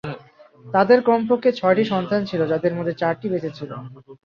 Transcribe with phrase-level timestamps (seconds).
[0.65, 3.71] তাদের কমপক্ষে ছয়টি সন্তান ছিল, যাদের মধ্যে চারটি বেঁচে ছিল।